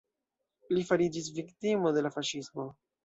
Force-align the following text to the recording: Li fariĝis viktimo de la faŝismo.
Li 0.77 0.85
fariĝis 0.87 1.29
viktimo 1.35 1.93
de 1.99 2.05
la 2.07 2.13
faŝismo. 2.17 2.67